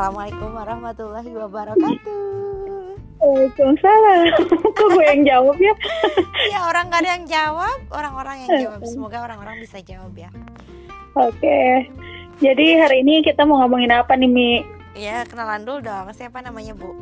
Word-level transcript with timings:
Assalamualaikum 0.00 0.56
warahmatullahi 0.56 1.28
wabarakatuh. 1.28 2.20
Waalaikumsalam. 3.20 4.32
Kok 4.80 4.86
gue 4.96 5.04
yang 5.04 5.28
jawab 5.28 5.60
ya? 5.60 5.76
Iya 6.48 6.72
orang 6.72 6.88
gak 6.88 7.04
ada 7.04 7.10
yang 7.20 7.24
jawab, 7.28 7.78
orang-orang 7.92 8.36
yang 8.48 8.50
jawab. 8.64 8.80
Semoga 8.88 9.28
orang-orang 9.28 9.60
bisa 9.60 9.76
jawab 9.84 10.16
ya. 10.16 10.32
Oke. 11.20 11.84
Jadi 12.40 12.80
hari 12.80 13.04
ini 13.04 13.20
kita 13.20 13.44
mau 13.44 13.60
ngomongin 13.60 13.92
apa 13.92 14.16
nih 14.16 14.24
Mi? 14.24 14.64
Ya 14.96 15.28
kenalan 15.28 15.68
dulu 15.68 15.84
dong. 15.84 16.08
Siapa 16.16 16.40
namanya 16.40 16.72
Bu? 16.72 16.96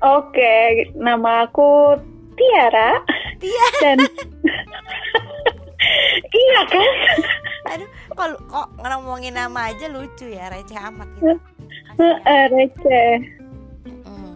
Oke, 0.00 0.88
nama 0.96 1.44
aku 1.44 2.00
Tiara. 2.32 2.96
Tiara. 3.44 3.76
Dan 3.84 4.08
iya 6.48 6.60
kan? 6.64 6.92
Aduh, 7.76 7.88
kok 8.16 8.40
kok 8.48 8.66
ngomongin 8.80 9.36
nama 9.36 9.68
aja 9.68 9.84
lucu 9.92 10.32
ya, 10.32 10.48
receh 10.48 10.80
amat 10.80 11.12
gitu. 11.20 11.36
Heeh, 11.98 12.42
receh. 12.52 13.12
Hmm. 14.06 14.32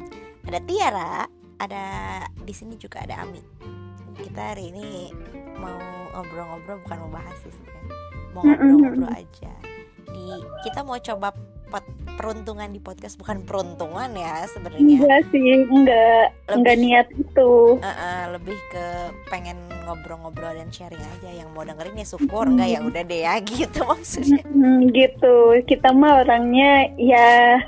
Ada 0.47 0.61
Tiara, 0.65 1.13
ada 1.61 1.85
di 2.33 2.53
sini 2.53 2.77
juga 2.77 3.03
ada 3.05 3.25
Ami. 3.25 3.41
Kita 4.17 4.57
hari 4.57 4.73
ini 4.73 5.13
mau 5.61 5.77
ngobrol-ngobrol 6.17 6.81
bukan 6.85 6.99
mau 7.05 7.21
bahas 7.21 7.37
sih 7.45 7.53
sebenarnya. 7.53 7.93
Mau 8.33 8.43
ngobrol-ngobrol 8.45 9.13
aja. 9.13 9.53
Di 10.09 10.25
kita 10.65 10.81
mau 10.85 10.97
coba 11.01 11.33
peruntungan 12.17 12.69
di 12.69 12.79
podcast 12.79 13.15
bukan 13.15 13.43
peruntungan 13.43 14.09
ya 14.11 14.49
sebenarnya. 14.49 14.81
Enggak 14.81 15.23
sih, 15.29 15.45
enggak 15.63 16.25
Lebih- 16.49 16.55
enggak 16.55 16.77
niat 16.79 17.09
itu. 17.13 17.53
Eh, 17.77 17.89
eh, 17.89 18.23
lebih 18.31 18.57
ke 18.71 18.87
pengen 19.27 19.59
ngobrol-ngobrol 19.85 20.51
dan 20.51 20.67
sharing 20.69 20.99
aja 20.99 21.31
yang 21.35 21.53
mau 21.53 21.63
dengerin 21.63 21.95
ya 21.95 22.07
syukur 22.09 22.47
enggak 22.47 22.69
ya 22.69 22.81
udah 22.81 23.03
deh 23.03 23.21
ya 23.21 23.35
gitu 23.47 23.81
maksudnya 23.83 24.41
Hmm, 24.47 24.89
gitu. 24.91 25.37
Kita 25.63 25.93
mah 25.93 26.23
orangnya 26.23 26.73
ya 26.97 27.61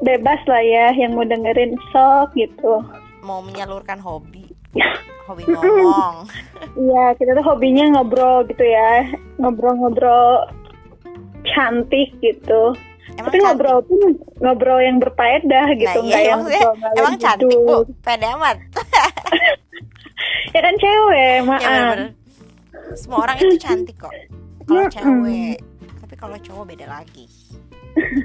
bebas 0.00 0.42
lah 0.44 0.60
ya 0.60 0.86
yang 0.92 1.14
mau 1.14 1.24
dengerin 1.24 1.74
sok 1.90 2.34
gitu. 2.34 2.82
mau 3.22 3.38
menyalurkan 3.38 3.96
hobi 3.96 4.50
hobi 5.26 5.46
ngomong 5.46 6.26
Iya, 6.82 7.14
kita 7.14 7.32
tuh 7.32 7.46
hobinya 7.46 7.86
ngobrol 7.92 8.42
gitu 8.44 8.62
ya. 8.62 9.06
Ngobrol-ngobrol 9.38 10.50
cantik 11.44 12.10
gitu. 12.18 12.74
Emang 13.18 13.32
Tapi 13.32 13.38
ngobrol 13.42 13.78
pun 13.84 14.00
ngobrol 14.40 14.80
yang 14.80 14.96
berfaedah 15.00 15.66
cantik? 15.72 15.80
gitu, 15.82 15.98
nah, 15.98 16.06
nggak 16.08 16.22
iya, 16.22 16.28
yang 16.30 16.40
maksudnya 16.40 16.60
ngobrol 16.62 16.76
ngalor 16.80 16.98
emang 16.98 17.16
cantik 17.18 17.58
bu. 17.64 17.76
Pede 18.04 18.26
amat. 18.38 18.56
Ya 20.52 20.60
kan 20.60 20.76
cewek, 20.76 21.48
maaf. 21.48 21.64
ya 21.64 21.70
bener-bener. 21.72 22.12
Semua 22.92 23.24
orang 23.24 23.36
itu 23.40 23.56
cantik 23.56 23.96
kok. 23.96 24.12
Kalau 24.68 24.84
cewek 24.92 25.56
tapi 26.12 26.20
kalau 26.20 26.36
cowok 26.36 26.76
beda 26.76 26.86
lagi. 26.92 27.24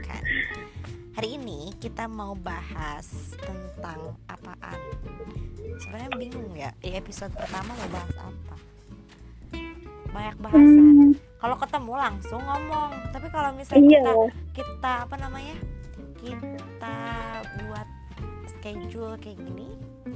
Kan? 0.04 0.24
Hari 1.16 1.40
ini 1.40 1.72
kita 1.80 2.04
mau 2.12 2.36
bahas 2.36 3.32
tentang 3.40 4.20
apaan? 4.28 4.76
Sebenarnya 5.80 6.12
bingung 6.20 6.52
ya 6.52 6.76
di 6.84 7.00
episode 7.00 7.32
pertama 7.32 7.72
mau 7.72 7.88
bahas 7.88 8.16
apa? 8.20 8.56
Banyak 10.12 10.36
bahasan. 10.44 10.84
Hmm, 10.84 11.12
kalau 11.38 11.56
ketemu 11.58 11.94
langsung 11.94 12.42
ngomong 12.42 12.92
tapi 13.14 13.28
kalau 13.30 13.50
misalnya 13.54 13.86
iya, 13.86 14.02
kita 14.02 14.14
kita 14.58 14.92
apa 15.06 15.16
namanya 15.22 15.58
kita 16.18 16.98
buat 17.66 17.88
schedule 18.58 19.16
kayak 19.22 19.38
gini 19.38 19.70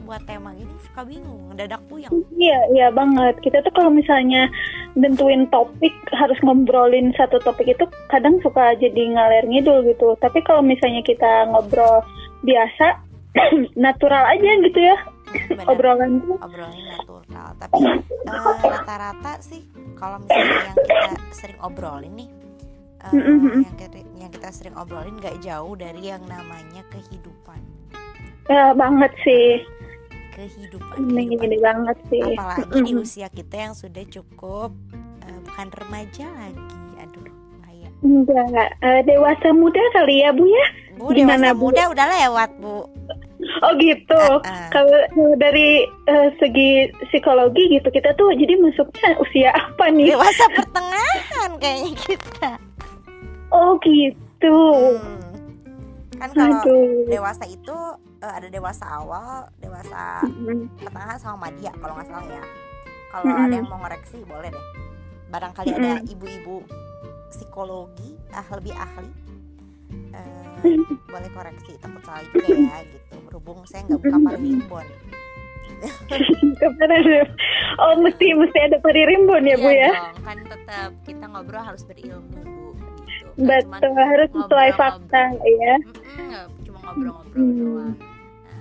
buat 0.08 0.24
tema 0.26 0.56
gini 0.58 0.72
suka 0.82 1.06
bingung 1.06 1.52
mendadak 1.52 1.80
puyeng 1.88 2.12
iya, 2.36 2.60
iya 2.74 2.88
banget. 2.92 3.38
Kita 3.44 3.64
tuh 3.64 3.72
kalau 3.76 3.92
misalnya 3.92 4.48
nentuin 4.98 5.48
topik 5.52 5.94
harus 6.16 6.36
ngobrolin 6.44 7.12
satu 7.16 7.40
topik 7.44 7.70
itu 7.70 7.86
kadang 8.08 8.40
suka 8.44 8.76
jadi 8.80 9.14
ngalir 9.14 9.46
ngidul 9.48 9.84
gitu. 9.88 10.16
Tapi 10.20 10.40
kalau 10.44 10.64
misalnya 10.64 11.04
kita 11.04 11.48
ngobrol 11.52 12.04
biasa, 12.44 13.04
natural 13.80 14.24
aja 14.32 14.52
gitu 14.64 14.80
ya 14.80 14.98
Bener, 15.32 15.66
obrolan 15.66 16.12
obrolannya 16.36 16.84
natural 16.92 17.24
tapi 17.56 17.74
eh, 17.80 18.42
rata-rata 18.62 19.32
sih 19.40 19.62
kalau 19.94 20.20
misalnya 20.20 20.56
yang 20.66 20.78
kita 20.78 21.00
sering 21.32 21.60
obrolin 21.60 22.14
nih 22.16 22.30
Mm, 23.02 23.18
mm. 23.18 23.66
yang 23.66 23.76
kita 23.76 23.98
yang 24.16 24.30
kita 24.30 24.50
sering 24.52 24.76
obrolin 24.76 25.18
nggak 25.18 25.42
jauh 25.42 25.74
dari 25.74 26.06
yang 26.08 26.22
namanya 26.24 26.86
kehidupan 26.88 27.58
Ya 28.46 28.74
banget 28.74 29.10
sih. 29.20 29.66
kehidupan, 30.32 31.10
Ini 31.10 31.34
gini 31.34 31.58
banget 31.58 31.98
sih. 32.08 32.22
apalagi 32.32 32.78
di 32.80 32.94
usia 32.94 33.26
kita 33.28 33.58
yang 33.60 33.74
sudah 33.74 34.06
cukup 34.06 34.70
eh, 35.20 35.40
bukan 35.42 35.68
remaja 35.74 36.30
lagi 36.30 36.62
aduh 37.00 37.26
bahaya 37.58 37.90
Enggak, 38.00 38.48
eh, 38.80 39.02
dewasa 39.04 39.50
muda 39.52 39.82
kali 39.92 40.22
ya 40.22 40.30
Bu 40.30 40.46
ya? 40.46 40.66
bu 40.94 41.06
Gimana, 41.10 41.18
dewasa 41.42 41.52
Bu? 41.52 41.62
muda 41.64 41.84
udah 41.90 42.06
lewat 42.08 42.50
bu 42.56 42.76
Oh 43.60 43.74
gitu. 43.76 44.24
Eh, 44.42 44.50
eh. 44.50 44.70
Kalau 44.70 45.00
dari 45.36 45.84
eh, 45.86 46.30
segi 46.38 46.72
psikologi 47.08 47.68
gitu 47.72 47.88
kita 47.88 48.16
tuh 48.16 48.32
jadi 48.34 48.56
masuknya 48.58 49.16
usia 49.20 49.52
apa 49.52 49.90
nih? 49.90 50.14
dewasa 50.14 50.46
pertengahan 50.52 51.50
kayaknya 51.58 51.92
kita 52.00 52.52
Oh 53.50 53.76
gitu. 53.82 54.58
Hmm. 54.98 55.20
kan 56.16 56.30
kalau 56.32 56.62
Aduh. 56.62 57.10
dewasa 57.10 57.44
itu 57.46 57.76
eh, 58.20 58.34
ada 58.34 58.48
dewasa 58.48 58.86
awal 58.86 59.50
dewasa 59.58 60.22
Mm, 60.22 60.70
pertengahan 60.78 61.18
sama 61.18 61.50
media 61.50 61.74
kalau 61.78 61.98
nggak 61.98 62.08
salah 62.08 62.30
ya 62.30 62.44
kalau 63.10 63.26
Mm-mm. 63.28 63.46
ada 63.46 63.56
yang 63.58 63.68
mau 63.68 63.82
ngoreksi 63.82 64.22
boleh 64.24 64.50
deh 64.50 64.66
barangkali 65.28 65.70
ada 65.74 65.98
ibu-ibu 66.06 66.62
psikologi 67.28 68.14
ah 68.32 68.46
lebih 68.54 68.70
ahli 68.72 69.10
eh, 70.14 70.78
boleh 71.10 71.30
koreksi 71.34 71.74
takut 71.78 72.02
salah 72.06 72.22
juga 72.30 72.48
ya 72.54 72.78
gitu 72.86 73.11
berhubung 73.32 73.64
saya 73.64 73.88
nggak 73.88 74.00
buka 74.04 74.84
Kapan 76.62 76.90
ada? 76.94 77.24
Oh 77.80 77.96
mesti 77.98 78.36
mesti 78.36 78.60
ada 78.60 78.78
paririmbun 78.84 79.48
ya 79.48 79.56
Bu 79.58 79.72
Iya 79.72 79.82
ya? 79.82 79.92
dong, 79.96 80.18
kan 80.22 80.38
tetap 80.46 80.90
kita 81.08 81.26
ngobrol 81.26 81.64
harus 81.64 81.82
berilmu 81.82 82.28
bu 82.44 82.76
gitu 82.76 83.32
Betul 83.40 83.92
harus 83.96 84.30
sesuai 84.30 84.70
fakta 84.76 85.22
ya. 85.42 85.76
Mm-mm, 85.80 86.46
cuma 86.68 86.78
ngobrol-ngobrol 86.84 87.40
Mm. 87.42 87.56
doang. 87.58 87.96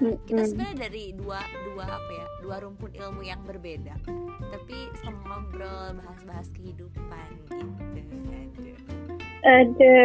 Nah, 0.01 0.17
kita 0.25 0.43
sebenarnya 0.49 0.77
dari 0.81 1.05
dua 1.13 1.41
dua 1.67 1.85
apa 1.85 2.11
ya 2.15 2.27
dua 2.41 2.57
rumpun 2.65 2.89
ilmu 2.89 3.21
yang 3.21 3.43
berbeda, 3.45 3.93
tapi 4.49 4.89
sama 4.97 5.19
ngobrol 5.29 6.01
bahas-bahas 6.01 6.49
kehidupan 6.57 7.27
gitu. 7.51 7.67
Aduh. 7.69 8.79
Ada. 9.45 9.99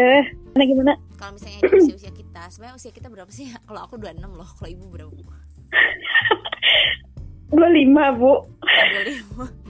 Nah 0.52 0.66
gimana? 0.66 0.94
Kalau 1.16 1.32
misalnya 1.34 1.60
di 1.62 1.72
usia 1.74 1.96
usia 1.96 2.12
kita, 2.12 2.42
sebenarnya 2.50 2.76
usia 2.76 2.92
kita 2.92 3.08
berapa 3.08 3.32
sih? 3.32 3.48
Kalau 3.68 3.82
aku 3.82 3.96
26 3.98 4.20
loh, 4.30 4.50
kalau 4.52 4.70
ibu 4.70 4.86
berapa 4.88 5.12
bu? 5.12 5.24
25 7.52 8.20
Bu. 8.20 8.34
25 8.62 9.66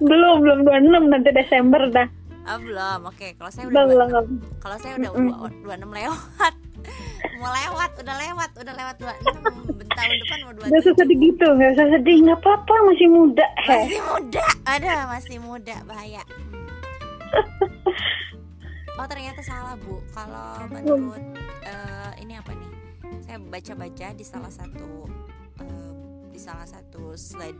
Belum 0.00 0.34
belum 0.40 0.58
26 0.64 1.12
nanti 1.12 1.30
Desember 1.30 1.82
dah. 1.90 2.08
Ah 2.42 2.56
belum, 2.56 3.00
oke. 3.04 3.36
Kalau 3.36 3.50
saya 3.52 3.68
udah 3.68 3.82
26 3.84 3.92
Belum. 4.08 4.24
Kalau 4.58 4.76
saya 4.80 4.92
udah 4.96 5.10
Mm-mm. 5.12 5.52
26 5.68 5.84
lewat 5.92 6.54
Mau 7.38 7.50
lewat, 7.52 7.90
udah 8.00 8.16
lewat, 8.16 8.50
udah 8.56 8.74
lewat 8.74 8.96
26 8.98 9.78
Ben- 9.78 9.90
Tahun 9.92 10.14
depan 10.16 10.38
mau 10.42 10.52
Gak 10.56 10.78
usah 10.80 10.94
27 10.94 10.98
sedih 10.98 11.18
gitu, 11.20 11.46
gak 11.52 11.70
usah 11.74 11.86
sedih, 11.92 12.16
nggak 12.24 12.38
apa-apa 12.40 12.74
masih 12.86 13.08
muda. 13.10 13.46
Masih 13.62 14.00
muda 14.00 14.44
Ada 14.64 14.94
masih 15.06 15.38
muda, 15.38 15.76
bahaya 15.84 16.22
Hmm. 17.28 17.77
Oh 18.98 19.06
ternyata 19.06 19.40
salah 19.40 19.78
bu 19.78 20.02
Kalau 20.10 20.66
menurut 20.68 21.22
eh, 21.62 22.10
Ini 22.18 22.42
apa 22.42 22.50
nih 22.50 22.70
Saya 23.22 23.38
baca-baca 23.38 24.06
di 24.12 24.24
salah 24.26 24.50
satu 24.50 25.06
eh, 25.58 25.90
Di 26.28 26.40
salah 26.40 26.66
satu 26.66 27.14
slide 27.14 27.58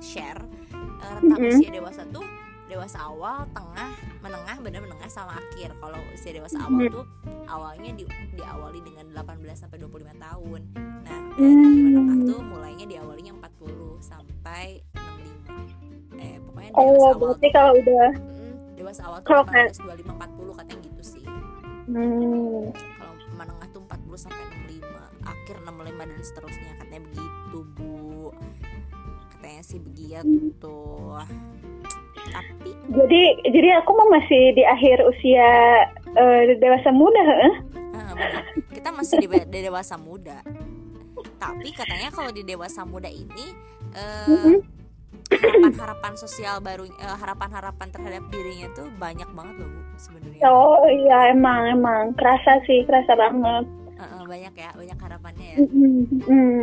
share 0.00 0.42
eh, 0.74 1.10
Rentang 1.14 1.38
Mm-mm. 1.38 1.54
usia 1.56 1.70
dewasa 1.70 2.02
tuh 2.06 2.26
Dewasa 2.66 3.02
awal, 3.02 3.50
tengah, 3.50 3.90
menengah, 4.22 4.56
benar 4.62 4.78
menengah 4.80 5.10
sama 5.10 5.34
akhir 5.34 5.74
Kalau 5.74 5.98
usia 6.10 6.30
dewasa 6.32 6.58
awal 6.60 6.86
tuh 6.88 7.06
Awalnya 7.46 7.90
di, 7.92 8.04
diawali 8.32 8.78
dengan 8.80 9.06
18 9.10 9.26
sampai 9.56 9.78
25 9.78 9.90
tahun 10.16 10.60
Nah 11.02 11.20
dari 11.32 11.50
Hmm. 11.50 11.86
menengah 11.88 12.18
tuh 12.28 12.40
mulainya 12.42 12.86
diawalinya 12.86 13.32
40 13.38 13.98
sampai 14.00 14.82
65 14.92 16.20
Eh 16.20 16.36
pokoknya 16.40 16.70
dewasa 16.72 17.06
Oh 17.06 17.10
awal 17.10 17.14
berarti 17.16 17.48
tuh 17.48 17.50
kalau 17.50 17.72
udah 17.76 18.08
Mm, 18.12 18.54
dewasa 18.76 19.00
awal 19.04 19.18
tuh 19.20 19.28
Kalau 19.28 19.44
18, 19.46 19.78
25, 19.78 19.82
40 19.82 19.90
katanya 19.90 20.14
gitu 20.14 20.30
sih. 20.30 20.39
Hmm, 21.90 22.62
Kalau 22.72 23.14
menengah 23.32 23.66
tuh 23.70 23.82
40 23.82 24.14
sampai 24.18 24.44
65, 24.68 24.86
akhir 25.22 25.56
65 25.60 25.70
dan 26.00 26.20
seterusnya 26.20 26.72
katanya 26.76 27.02
begitu, 27.04 27.58
Bu. 27.74 28.30
Katanya 29.30 29.62
sih 29.62 29.78
begitu. 29.78 30.78
Tapi 32.30 32.70
jadi 32.86 33.22
jadi 33.44 33.68
aku 33.80 33.90
mah 33.90 34.08
masih 34.12 34.52
di 34.52 34.62
akhir 34.62 35.02
usia 35.02 35.50
eh, 36.12 36.54
dewasa 36.56 36.90
muda, 36.90 37.20
heeh. 37.20 37.54
ah. 37.92 38.12
Kita 38.68 38.90
masih 38.90 39.18
di, 39.18 39.26
di 39.26 39.58
dewasa 39.60 39.96
muda. 39.96 40.38
Tapi 41.36 41.68
katanya 41.72 42.08
kalau 42.08 42.30
di 42.30 42.42
dewasa 42.42 42.84
muda 42.84 43.08
ini 43.08 43.50
eh, 43.90 44.28
Mhm. 44.28 44.79
Harapan-harapan 45.30 46.12
sosial 46.18 46.58
baru 46.58 46.90
uh, 46.98 47.16
harapan-harapan 47.18 47.88
terhadap 47.94 48.24
dirinya 48.34 48.68
tuh 48.74 48.90
banyak 48.98 49.30
banget 49.30 49.54
loh 49.62 49.70
bu 49.70 49.80
sebenarnya. 49.94 50.42
Oh 50.50 50.82
iya 50.90 51.30
emang 51.30 51.70
emang. 51.70 52.04
Kerasa 52.18 52.58
sih 52.66 52.82
kerasa 52.84 53.14
banget. 53.14 53.64
Uh, 53.94 54.02
uh, 54.02 54.22
banyak 54.26 54.54
ya 54.58 54.70
banyak 54.74 54.98
harapannya 54.98 55.46
ya. 55.54 55.58
Mm 55.62 56.02
-hmm. 56.26 56.62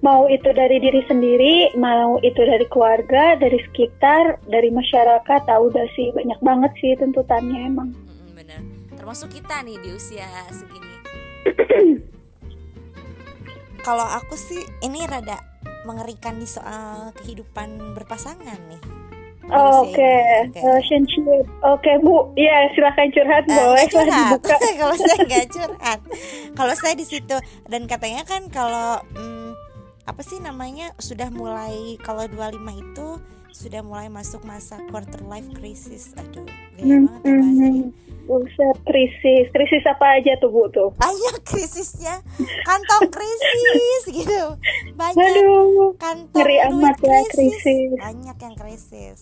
mau 0.00 0.30
itu 0.30 0.46
dari 0.54 0.78
diri 0.78 1.02
sendiri 1.10 1.74
mau 1.74 2.22
itu 2.22 2.38
dari 2.38 2.62
keluarga 2.70 3.34
dari 3.34 3.58
sekitar 3.68 4.38
dari 4.46 4.70
masyarakat 4.70 5.40
tahu 5.48 5.74
udah 5.74 5.86
sih 5.98 6.14
banyak 6.14 6.38
banget 6.40 6.72
sih 6.80 6.92
tuntutannya 6.96 7.60
emang. 7.68 7.90
Mm, 7.92 8.30
bener. 8.36 8.60
Termasuk 8.94 9.28
kita 9.34 9.60
nih 9.66 9.76
di 9.80 9.90
usia 9.92 10.28
segini. 10.54 10.94
Kalau 13.86 14.04
aku 14.04 14.36
sih 14.36 14.60
ini 14.84 15.02
rada 15.08 15.49
mengerikan 15.88 16.36
di 16.36 16.48
soal 16.48 17.12
kehidupan 17.16 17.96
berpasangan 17.96 18.60
nih. 18.68 18.82
Oke, 19.50 19.98
okay. 19.98 20.46
relationship. 20.62 21.42
Oke, 21.66 21.82
okay, 21.82 21.94
Bu. 22.06 22.30
Iya, 22.38 22.70
silakan 22.70 23.10
curhat, 23.10 23.44
uh, 23.50 23.74
boleh 23.74 23.86
curhat. 23.94 24.38
kalau 24.80 24.94
saya 24.94 25.16
nggak 25.26 25.46
curhat. 25.58 26.00
kalau 26.54 26.74
saya 26.78 26.94
di 26.94 27.02
situ 27.02 27.36
dan 27.66 27.90
katanya 27.90 28.22
kan 28.22 28.46
kalau 28.46 29.02
hmm, 29.10 29.58
apa 30.06 30.22
sih 30.22 30.38
namanya 30.38 30.94
sudah 31.02 31.34
mulai 31.34 31.98
kalau 31.98 32.30
25 32.30 32.62
itu 32.78 33.08
sudah 33.50 33.82
mulai 33.82 34.06
masuk 34.06 34.46
masa 34.46 34.78
quarter 34.86 35.18
life 35.26 35.50
crisis. 35.58 36.14
Aduh, 36.14 36.46
gaya 36.80 36.96
hmm, 36.96 37.06
banget 37.06 37.22
ya 37.22 37.34
bahasanya. 37.36 37.84
Hmm, 37.86 37.98
Buset, 38.30 38.78
krisis. 38.86 39.50
Krisis 39.50 39.82
apa 39.90 40.22
aja 40.22 40.38
tuh, 40.38 40.54
Bu, 40.54 40.70
tuh? 40.70 40.94
Banyak 40.94 41.42
krisisnya. 41.50 42.22
Kantong 42.62 43.10
krisis, 43.10 44.02
gitu. 44.22 44.54
Banyak. 44.94 45.18
Aduh, 45.18 45.98
kantong 45.98 46.38
ngeri 46.38 46.56
amat 46.70 46.96
krisis. 47.02 47.10
ya 47.10 47.20
krisis. 47.34 47.90
Banyak 47.98 48.36
yang 48.38 48.54
krisis. 48.54 49.20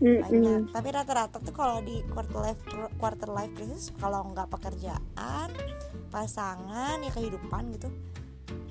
Mm-mm. 0.00 0.24
Banyak. 0.24 0.60
Tapi 0.72 0.88
rata-rata 0.88 1.36
tuh 1.44 1.52
kalau 1.52 1.84
di 1.84 2.00
quarter 2.08 2.40
life 2.40 2.62
quarter 2.96 3.28
life 3.28 3.52
crisis 3.52 3.92
kalau 4.00 4.32
nggak 4.32 4.48
pekerjaan, 4.48 5.48
pasangan, 6.08 7.04
ya 7.04 7.10
kehidupan 7.12 7.68
gitu. 7.76 7.92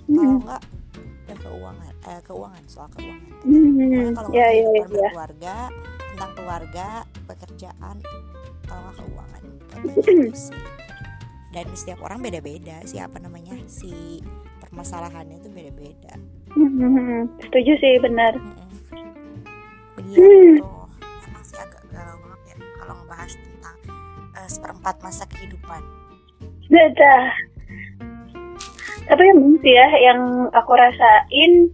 Kalau 0.07 0.35
nggak 0.39 0.62
ya 1.27 1.35
keuangan, 1.44 1.94
eh, 2.07 2.19
keuangan 2.24 2.63
soal 2.71 2.88
keuangan. 2.95 3.31
Mm-hmm. 3.44 4.15
Kalau 4.15 4.29
ya, 4.31 4.47
yeah, 4.47 4.50
ya, 4.56 4.63
ya. 4.63 4.85
berkeluarga, 4.88 5.56
tentang 6.15 6.31
keluarga, 6.39 6.88
pekerjaan, 7.27 7.95
kalau 8.63 8.81
nggak 8.88 8.95
keuangan. 8.95 9.41
Gitu 9.77 10.31
sih. 10.33 10.56
Dan 11.51 11.65
setiap 11.75 12.00
orang 12.03 12.24
beda-beda 12.24 12.79
sih 12.88 13.00
apa 13.03 13.19
namanya 13.19 13.56
si 13.68 14.24
permasalahannya 14.63 15.41
itu 15.41 15.50
beda-beda. 15.51 16.13
Hmm, 16.56 17.27
setuju 17.44 17.71
sih 17.79 17.94
benar. 18.00 18.33
Begitu 20.00 20.62
hmm. 20.62 21.27
emang 21.27 21.44
sih 21.44 21.57
agak 21.59 21.83
galau 21.91 22.15
banget 22.24 22.41
ya 22.53 22.56
kalau 22.83 22.94
ngebahas 23.03 23.31
tentang 23.35 23.77
uh, 24.38 24.50
seperempat 24.50 24.95
masa 25.03 25.24
kehidupan. 25.27 25.81
Beda 26.68 27.31
tapi 29.07 29.21
emang 29.31 29.56
sih 29.63 29.74
ya 29.74 29.88
yang 30.12 30.51
aku 30.51 30.71
rasain 30.75 31.71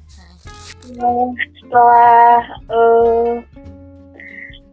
hmm. 0.89 1.30
setelah 1.62 2.41
uh, 2.69 3.41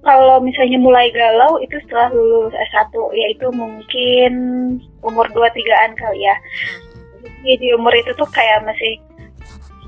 kalau 0.01 0.41
misalnya 0.41 0.81
mulai 0.81 1.12
galau 1.12 1.61
itu 1.61 1.77
setelah 1.85 2.09
lulus 2.12 2.57
S1 2.73 2.93
yaitu 3.12 3.47
mungkin 3.53 4.33
umur 5.05 5.29
2-3an 5.37 5.93
kali 5.97 6.25
ya. 6.25 6.37
Jadi 7.21 7.57
di 7.61 7.69
umur 7.77 7.93
itu 7.93 8.12
tuh 8.17 8.29
kayak 8.33 8.65
masih 8.65 8.97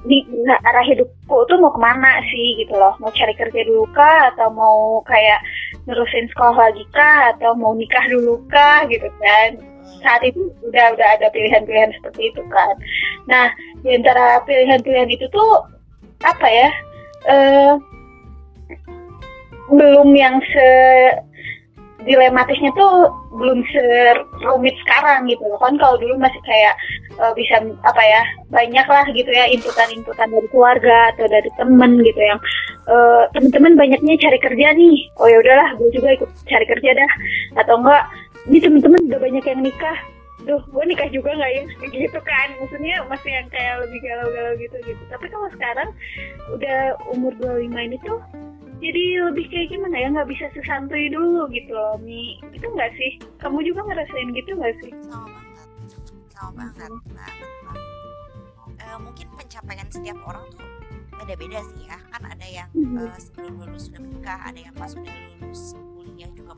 di 0.02 0.18
arah 0.66 0.82
hidupku 0.82 1.36
tuh 1.46 1.56
mau 1.62 1.70
ke 1.70 1.78
mana 1.78 2.18
sih 2.26 2.58
gitu 2.58 2.74
loh 2.74 2.90
mau 2.98 3.14
cari 3.14 3.30
kerja 3.38 3.62
dulu 3.62 3.86
kah 3.94 4.34
atau 4.34 4.50
mau 4.50 4.98
kayak 5.06 5.38
nerusin 5.86 6.26
sekolah 6.34 6.58
lagi 6.58 6.82
kah 6.90 7.30
atau 7.30 7.54
mau 7.54 7.70
nikah 7.70 8.02
dulu 8.10 8.42
kah 8.50 8.82
gitu 8.90 9.06
kan 9.22 9.62
saat 10.02 10.22
itu 10.26 10.50
udah 10.66 10.86
udah 10.94 11.08
ada 11.18 11.26
pilihan-pilihan 11.30 11.94
seperti 11.98 12.30
itu 12.34 12.42
kan. 12.50 12.74
Nah 13.26 13.46
di 13.82 13.94
antara 13.94 14.42
pilihan-pilihan 14.46 15.10
itu 15.10 15.26
tuh 15.30 15.66
apa 16.22 16.46
ya 16.46 16.68
eh 17.26 17.72
belum 19.70 20.08
yang 20.14 20.42
se 20.42 20.68
dilematisnya 22.02 22.74
tuh 22.74 23.14
belum 23.30 23.62
serumit 23.70 24.74
sekarang 24.82 25.30
gitu 25.30 25.46
kan 25.62 25.78
kalau 25.78 25.94
dulu 26.02 26.18
masih 26.18 26.42
kayak 26.42 26.74
uh, 27.22 27.30
bisa 27.38 27.62
apa 27.86 28.02
ya 28.02 28.22
banyak 28.50 28.86
lah 28.90 29.06
gitu 29.14 29.30
ya 29.30 29.46
inputan-inputan 29.54 30.28
dari 30.28 30.48
keluarga 30.50 31.14
atau 31.14 31.30
dari 31.30 31.50
temen 31.54 32.02
gitu 32.02 32.20
yang 32.20 32.40
uh, 32.90 33.30
temen-temen 33.30 33.78
banyaknya 33.78 34.18
cari 34.18 34.38
kerja 34.42 34.66
nih. 34.74 34.96
Oh 35.22 35.30
ya 35.30 35.38
udahlah 35.40 35.68
gue 35.78 35.88
juga 35.94 36.08
ikut 36.18 36.30
cari 36.50 36.66
kerja 36.66 36.90
dah. 36.98 37.10
Atau 37.62 37.78
enggak 37.80 38.02
ini 38.48 38.58
temen-temen 38.58 39.00
udah 39.10 39.20
banyak 39.20 39.44
yang 39.44 39.60
nikah. 39.62 39.98
Duh 40.42 40.58
gue 40.58 40.84
nikah 40.90 41.06
juga 41.14 41.30
nggak 41.38 41.52
ya? 41.54 41.62
Gitu 41.94 42.18
kan. 42.22 42.48
Maksudnya 42.58 43.06
masih 43.06 43.30
yang 43.30 43.48
kayak 43.52 43.74
lebih 43.86 43.98
galau-galau 44.02 44.54
gitu 44.58 44.76
gitu. 44.82 45.02
Tapi 45.06 45.26
kalau 45.30 45.48
sekarang 45.54 45.88
udah 46.50 46.80
umur 47.14 47.32
25 47.38 47.70
ini 47.70 47.96
tuh 48.02 48.18
jadi 48.82 49.04
lebih 49.30 49.46
kayak 49.46 49.68
gimana 49.70 49.96
ya? 49.96 50.08
Nggak 50.10 50.28
bisa 50.34 50.46
sesantuy 50.50 51.06
dulu 51.12 51.46
gitu 51.54 51.70
loh 51.70 51.94
Mi. 52.02 52.42
Itu 52.50 52.66
nggak 52.66 52.90
sih? 52.98 53.22
Kamu 53.38 53.62
juga 53.62 53.86
ngerasain 53.86 54.34
gitu 54.34 54.58
nggak 54.58 54.74
sih? 54.82 54.90
Sama 55.06 55.30
banget. 55.30 55.68
Sama 56.34 56.50
banget 56.58 56.92
banget 57.14 57.52
uh, 58.92 58.98
mungkin 59.00 59.26
pencapaian 59.38 59.88
setiap 59.88 60.18
orang 60.28 60.44
tuh 60.52 60.66
beda-beda 61.16 61.60
sih 61.72 61.88
ya. 61.88 61.98
Kan 62.12 62.22
ada 62.28 62.46
yang 62.46 62.68
uh, 62.98 63.16
sebelum 63.16 63.62
lulus 63.62 63.88
sudah 63.88 64.00
menikah 64.02 64.38
ada 64.42 64.58
yang 64.58 64.74
pas 64.76 64.90
sudah 64.92 65.14
lulus 65.40 65.78
kuliah 65.96 66.30
juga 66.36 66.51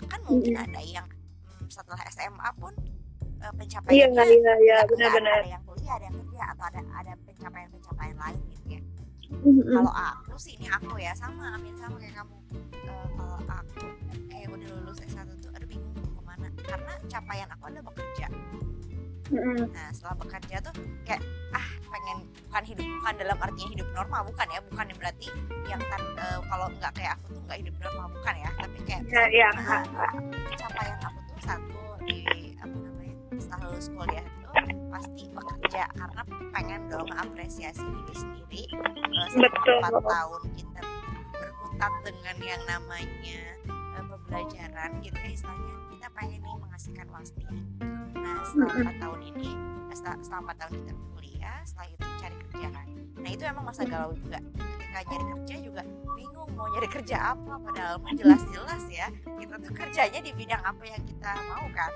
bahkan 0.00 0.20
mungkin 0.24 0.54
ada 0.56 0.80
yang 0.80 1.06
setelah 1.68 2.00
SMA 2.10 2.48
pun 2.56 2.72
uh, 3.44 3.52
pencapaiannya 3.54 4.24
iya, 4.24 4.36
iya, 4.36 4.54
iya, 4.58 4.78
benar-benar 4.88 5.44
ada 5.44 5.50
yang 5.60 5.62
kuliah 5.68 5.92
ada 5.96 6.04
yang 6.08 6.16
kerja 6.16 6.42
atau 6.56 6.64
ada 6.66 6.80
ada 6.96 7.12
pencapaian-pencapaian 7.28 8.16
lain 8.16 8.40
gitu 8.48 8.66
ya. 8.66 8.82
Mm-hmm. 9.30 9.78
kalau 9.78 9.92
aku 9.94 10.34
sih 10.42 10.58
ini 10.58 10.66
aku 10.66 10.98
ya 10.98 11.14
sama 11.14 11.54
amin 11.54 11.74
sama 11.78 11.96
kayak 12.02 12.18
kamu. 12.18 12.36
Uh, 12.82 13.06
kalau 13.14 13.38
aku 13.46 13.86
kayak 14.26 14.48
udah 14.50 14.68
lulus 14.82 14.98
S1 15.06 15.30
tuh 15.38 15.54
aduh 15.54 15.68
bingung 15.70 15.94
mau 15.94 16.10
ke 16.10 16.22
mana. 16.26 16.48
Karena 16.66 16.92
capaian 17.06 17.48
aku 17.54 17.62
adalah 17.70 17.84
bekerja. 17.94 18.26
Mm-hmm. 19.30 19.70
nah 19.70 19.94
setelah 19.94 20.16
bekerja 20.18 20.56
tuh 20.58 20.74
kayak 21.06 21.22
bukan 22.50 22.66
hidup 22.66 22.86
bukan 22.98 23.14
dalam 23.14 23.38
artinya 23.38 23.70
hidup 23.78 23.88
normal 23.94 24.20
bukan 24.26 24.46
ya 24.50 24.60
bukan 24.66 24.84
yang 24.90 24.98
berarti 24.98 25.26
yang 25.70 25.82
kan 25.86 26.02
uh, 26.18 26.38
kalau 26.50 26.66
nggak 26.66 26.92
kayak 26.98 27.12
aku 27.14 27.26
tuh 27.38 27.42
nggak 27.46 27.58
hidup 27.62 27.74
normal 27.78 28.06
bukan 28.10 28.34
ya 28.42 28.50
tapi 28.58 28.78
kayak 28.82 29.02
ya, 29.06 29.22
ya. 29.30 29.48
Nah, 29.54 29.82
capaian 30.58 30.98
aku 30.98 31.18
tuh 31.30 31.40
satu 31.46 31.82
di 32.10 32.18
apa 32.58 32.74
namanya 32.74 33.14
setelah 33.38 33.70
lulus 33.70 33.86
kuliah 33.94 34.26
pasti 34.90 35.22
bekerja 35.30 35.82
karena 35.94 36.22
pengen 36.50 36.80
dong 36.90 37.10
apresiasi 37.14 37.86
diri 37.86 38.14
sendiri 38.18 38.62
uh, 39.14 39.28
selama 39.30 39.86
empat 39.86 40.04
tahun 40.10 40.42
kita 40.58 40.82
berkutat 41.30 41.92
dengan 42.02 42.36
yang 42.42 42.62
namanya 42.66 43.42
uh, 43.94 44.02
pembelajaran 44.10 44.90
gitu 44.98 45.18
ya 45.22 45.30
istilahnya 45.30 45.74
kita 45.94 46.06
pengen 46.18 46.42
nih 46.42 46.56
menghasilkan 46.58 47.06
uang 47.14 47.26
sendiri 47.30 47.62
nah 48.18 48.42
setelah 48.42 48.74
empat 48.74 48.96
tahun 48.98 49.20
ini 49.22 49.50
eh, 49.86 49.94
setelah, 49.94 50.18
setelah 50.18 50.40
empat 50.50 50.56
tahun 50.66 50.74
kita 50.82 51.09
kuliah 51.40 51.64
setelah 51.64 51.88
itu 51.88 52.04
cari 52.20 52.36
kerja 52.36 52.68
kan. 52.68 52.86
Nah 53.16 53.30
itu 53.32 53.42
emang 53.48 53.64
masa 53.64 53.82
galau 53.88 54.12
juga. 54.12 54.38
Ketika 54.76 55.00
nyari 55.08 55.24
kerja 55.32 55.56
juga 55.64 55.82
bingung 56.12 56.50
mau 56.52 56.68
nyari 56.68 56.88
kerja 56.92 57.16
apa 57.32 57.52
padahal 57.64 57.96
jelas-jelas 58.12 58.84
ya 58.92 59.08
kita 59.40 59.54
tuh 59.56 59.72
kerjanya 59.72 60.20
di 60.20 60.32
bidang 60.36 60.60
apa 60.60 60.84
yang 60.84 61.00
kita 61.08 61.32
mau 61.48 61.64
kan. 61.72 61.92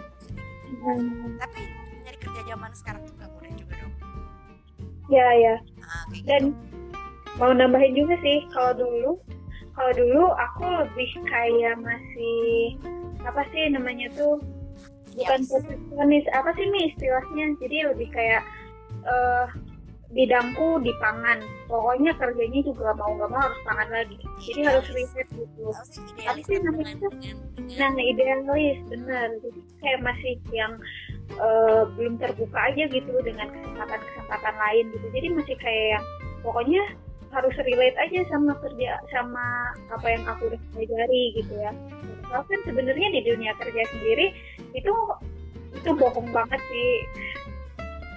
Tapi 1.45 1.61
nyari 2.09 2.19
kerja 2.25 2.41
zaman 2.49 2.71
sekarang 2.73 3.05
tuh 3.05 3.15
gak 3.21 3.31
mudah 3.37 3.53
juga 3.53 3.75
dong. 3.85 3.95
Ya 5.13 5.29
ya. 5.37 5.55
Nah, 5.61 6.05
kayak 6.09 6.25
dan 6.25 6.43
gitu. 6.49 7.37
mau 7.37 7.53
nambahin 7.53 7.93
juga 7.93 8.17
sih 8.25 8.49
kalau 8.49 8.73
dulu 8.81 9.11
kalau 9.77 9.93
dulu 9.93 10.25
aku 10.41 10.65
lebih 10.65 11.09
kayak 11.29 11.77
masih 11.85 12.81
apa 13.29 13.45
sih 13.53 13.69
namanya 13.69 14.09
tuh 14.17 14.41
bukan 15.21 15.41
Yes. 15.45 15.53
perfeksionis 15.53 16.27
apa 16.33 16.51
sih 16.57 16.65
nih 16.65 16.85
istilahnya? 16.97 17.47
Jadi 17.61 17.77
lebih 17.93 18.09
kayak 18.09 18.43
eh 19.05 19.47
bidangku 20.15 20.79
di 20.87 20.95
pangan. 21.03 21.43
Pokoknya 21.67 22.15
kerjanya 22.15 22.61
juga 22.63 22.95
mau 22.95 23.11
nggak 23.19 23.31
mau 23.35 23.43
harus 23.43 23.61
pangan 23.67 23.89
lagi. 23.91 24.17
Jadi 24.41 24.61
Idealis. 24.63 24.69
harus 24.71 24.89
riset 24.95 25.29
gitu. 25.35 25.63
Tau 26.23 26.39
sih 26.39 26.57
namanya 26.63 26.95
tuh? 27.03 27.13
dengan, 27.19 27.37
dengan 27.67 27.91
nah 27.99 28.05
idealis 28.07 28.79
benar. 28.87 29.29
Jadi 29.43 29.61
kayak 29.83 30.01
masih 30.07 30.35
yang 30.55 30.73
eh, 31.35 31.83
belum 31.99 32.15
terbuka 32.23 32.59
aja 32.71 32.85
gitu 32.89 33.13
dengan 33.27 33.51
kesempatan-kesempatan 33.51 34.55
lain 34.55 34.85
gitu. 34.95 35.07
Jadi 35.11 35.27
masih 35.35 35.57
kayak 35.59 35.87
yang 35.99 36.05
pokoknya 36.47 36.83
harus 37.35 37.55
relate 37.59 37.99
aja 37.99 38.21
sama 38.31 38.55
kerja 38.63 38.95
sama 39.11 39.75
apa 39.91 40.07
yang 40.07 40.23
aku 40.31 40.55
udah 40.55 40.61
pelajari 40.71 41.25
gitu 41.43 41.53
ya. 41.59 41.75
Soalnya 42.31 42.47
kan 42.47 42.61
sebenarnya 42.71 43.09
di 43.11 43.21
dunia 43.27 43.53
kerja 43.59 43.83
sendiri 43.91 44.31
itu 44.79 44.95
itu 45.75 45.91
bohong 45.99 46.31
banget 46.31 46.63
sih 46.71 46.91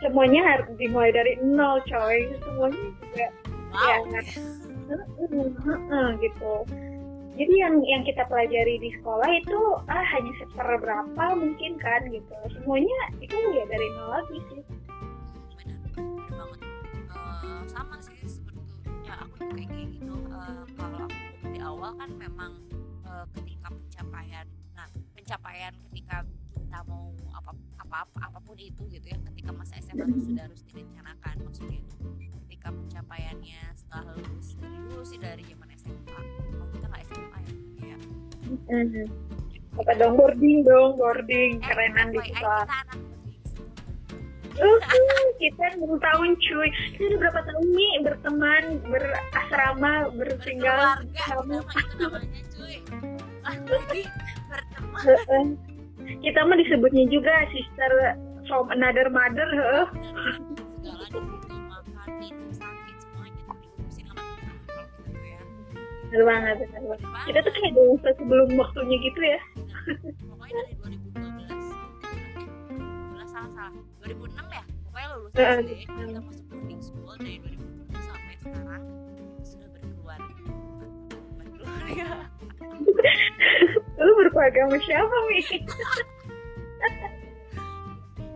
semuanya 0.02 0.42
harus 0.46 0.70
dimulai 0.78 1.12
dari 1.14 1.34
nol 1.42 1.82
coy. 1.86 2.18
Semuanya 2.44 2.82
juga 3.02 3.16
ya 3.18 3.30
wow. 3.74 4.02
nggak 4.08 4.26
gitu. 6.24 6.54
Jadi 7.38 7.54
yang 7.54 7.76
yang 7.86 8.02
kita 8.02 8.26
pelajari 8.26 8.82
di 8.82 8.90
sekolah 8.98 9.30
itu 9.30 9.60
ah 9.86 10.06
hanya 10.18 10.34
seperberapa 10.42 11.24
mungkin 11.38 11.78
kan 11.78 12.02
gitu. 12.10 12.34
Semuanya 12.50 12.98
itu 13.22 13.38
ya 13.54 13.64
dari 13.70 13.88
nol 13.94 14.10
lagi 14.10 14.38
sih. 14.50 14.62
Benar 15.94 16.34
banget. 16.34 16.60
Eh, 17.14 17.62
sama 17.70 17.96
sih 18.02 18.18
sebetulnya. 18.26 19.14
Aku 19.22 19.36
juga 19.46 19.64
kayak 19.70 19.88
gitu. 19.94 20.16
Eh, 20.18 20.64
kalau 20.82 20.98
aku 21.06 21.46
di 21.54 21.60
awal 21.62 21.92
kan 22.02 22.10
memang 22.18 22.52
eh, 23.06 23.26
ketika 23.38 23.70
pencapaian 23.70 24.48
nah 24.74 24.90
pencapaian 25.14 25.74
ketika 25.90 26.26
kita 26.78 26.94
mau 26.94 27.10
apa 27.34 27.52
apa 27.90 28.06
apa 28.22 28.38
pun 28.46 28.54
itu 28.54 28.86
gitu 28.94 29.10
ya 29.10 29.18
ketika 29.34 29.50
masa 29.50 29.82
SMA 29.82 30.06
itu 30.14 30.30
sudah 30.30 30.46
harus 30.46 30.62
direncanakan 30.62 31.36
maksudnya 31.42 31.82
itu 31.82 31.96
ketika 32.46 32.70
pencapaiannya 32.70 33.62
setelah 33.74 34.14
lulus 34.14 34.54
dari 34.62 34.78
dulu 34.86 35.02
sih 35.02 35.18
dari 35.18 35.42
zaman 35.50 35.70
SMA 35.74 36.22
kalau 36.54 36.70
kita 36.70 36.86
nggak 36.86 37.04
SMA 37.10 37.40
ya 37.42 37.98
kayak 38.70 39.10
apa 39.74 39.92
dong 39.98 40.14
boarding 40.22 40.58
dong 40.70 41.02
boarding 41.02 41.52
eh, 41.58 41.66
kerenan 41.66 42.08
di 42.14 42.20
kita 42.30 42.46
anak 42.70 43.02
Uh, 44.58 44.82
kita 45.38 45.78
belum 45.78 46.02
tahun 46.02 46.34
cuy. 46.42 46.70
Kita 46.98 47.14
udah 47.14 47.20
berapa 47.30 47.42
tahun 47.46 47.68
nih 47.78 47.94
berteman 48.02 48.64
berasrama 48.90 49.94
bertinggal? 50.18 50.98
Berkeluarga 50.98 51.46
nama 51.46 51.74
itu 51.78 51.96
namanya 52.02 52.42
cuy. 52.58 52.76
Lagi 53.46 54.02
berteman. 54.50 55.77
Kita 56.24 56.40
mah 56.48 56.58
disebutnya 56.58 57.06
juga 57.12 57.34
sister 57.52 57.92
from 58.48 58.72
another 58.72 59.12
mother 59.12 59.48
ya 59.56 59.86
bener 66.08 66.24
banget 66.24 66.56
bener 66.72 66.82
banget. 66.88 67.28
Kita 67.28 67.40
tuh 67.44 67.52
kayak 67.52 67.74
dewasa 67.76 68.10
sebelum 68.16 68.48
waktunya 68.56 68.98
gitu 69.04 69.20
ya. 69.20 69.40
Pokoknya 70.24 70.56
dari 70.56 70.74
2012 70.80 71.52
2012 73.20 73.28
salah 73.28 73.52
salah. 73.52 73.76
2006 74.08 74.40
ya? 74.56 74.64
Pokoknya 74.88 75.08
lulus. 75.14 75.32
SD 75.36 75.72
kita 75.84 76.20
masuk 76.24 76.46
boarding 76.48 76.82
school 76.82 77.14
dari 77.20 77.36
2006 77.44 78.08
sampai 78.08 78.36
sekarang 78.40 78.84
sudah 79.44 79.70
berkeluarga 79.76 80.34
berkeluarga 81.36 82.08
lu 83.98 84.12
berkeluarga 84.14 84.60
sama 84.66 84.78
siapa 84.86 85.18
mi? 85.26 85.40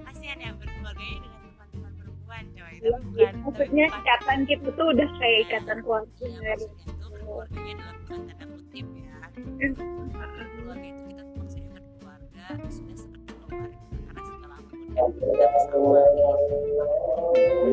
Kasihan 0.10 0.38
ya 0.41 0.50
berkeluarganya 0.58 1.18
dengan 1.22 1.39
teman-teman 1.46 1.91
perempuan 2.01 2.44
coy. 2.58 2.74
Iya, 2.82 2.89
tapi 2.89 3.06
bukan 3.06 3.34
maksudnya 3.46 3.86
ikatan 3.94 4.39
kita 4.50 4.68
tuh 4.74 4.88
udah 4.89 5.10
kayak 5.22 5.39
ikatan 5.46 5.77
keluarga. 5.86 6.10
Iya, 6.25 6.53
maksudnya 6.58 6.82
itu 6.89 7.06
keluarganya 7.22 7.74
dalam 7.77 7.98
tanda 8.10 8.34
kutip 8.41 8.88
ya. 8.98 9.15
Keluarga 9.32 10.88
itu 10.89 11.01
kita 11.13 11.22
tuh 11.22 11.36
maksudnya 11.38 11.70
berkeluarga 11.77 12.44
sudah 12.74 12.98
seperti 12.98 13.32
keluarga. 13.38 13.77
Karena 14.10 14.22
segala 14.25 14.56
apa 14.58 14.65
pun 14.65 14.80
yang 14.98 15.10
kita 15.13 15.46
bersama 15.46 15.88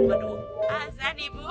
waduh 0.08 0.36
azan 0.68 1.16
ibu. 1.16 1.44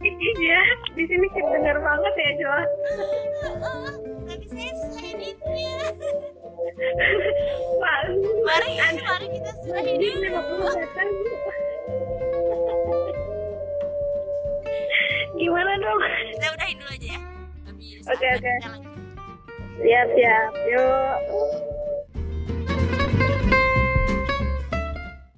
Iya 0.00 0.60
di 0.96 1.04
sini 1.04 1.28
kedengar 1.36 1.76
banget 1.84 2.14
ya 2.16 2.30
Jo 2.40 2.48
mari 8.60 9.00
mari 9.00 9.26
kita 9.32 9.50
Ini 9.80 10.08
dulu 10.20 10.40
gimana 15.40 15.72
dong? 15.80 16.00
Kita 16.36 16.46
udahin 16.52 16.76
dulu 16.76 16.90
aja 16.92 17.08
ya. 17.16 17.20
Oke, 18.12 18.26
oke. 18.36 18.52
kita 18.52 18.68
lanjut 18.68 18.92
siap 19.80 20.06
siap. 20.12 20.52
Yo 20.68 20.84